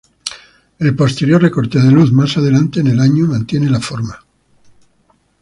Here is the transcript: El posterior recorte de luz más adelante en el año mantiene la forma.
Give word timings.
El 0.79 0.95
posterior 0.95 1.39
recorte 1.39 1.77
de 1.79 1.91
luz 1.91 2.11
más 2.11 2.35
adelante 2.35 2.79
en 2.79 2.87
el 2.87 2.99
año 2.99 3.27
mantiene 3.27 3.69
la 3.69 3.79
forma. 3.79 4.19